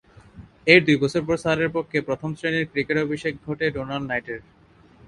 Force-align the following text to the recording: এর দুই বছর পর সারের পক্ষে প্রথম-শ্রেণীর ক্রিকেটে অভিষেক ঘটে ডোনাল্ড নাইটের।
এর 0.67 0.79
দুই 0.85 0.97
বছর 0.97 1.21
পর 1.27 1.37
সারের 1.37 1.69
পক্ষে 1.73 1.97
প্রথম-শ্রেণীর 2.01 2.69
ক্রিকেটে 2.71 3.01
অভিষেক 3.01 3.33
ঘটে 3.45 3.65
ডোনাল্ড 3.75 4.05
নাইটের। 4.07 4.39